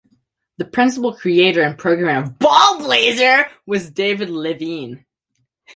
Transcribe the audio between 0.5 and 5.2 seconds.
The principal creator and programmer of "Ballblazer" was David Levine.